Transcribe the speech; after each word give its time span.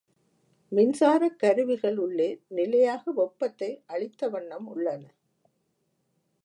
மின்சாரக் 0.71 1.35
கருவிகள் 1.35 1.97
உள்ளே 1.97 2.27
நிலையாக 2.47 3.11
வெப்பத்தை 3.11 3.83
அளித்த 3.85 4.29
வண்ணம் 4.29 4.67
உள்ளன. 4.67 5.03